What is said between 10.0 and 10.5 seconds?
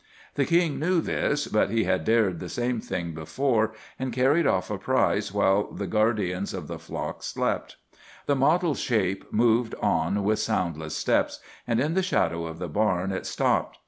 with